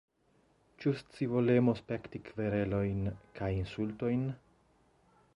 Ĉu 0.83 0.93
scivolemo 1.01 1.75
spekti 1.79 2.21
kverelojn 2.29 3.03
kaj 3.41 3.51
insultojn? 3.57 4.25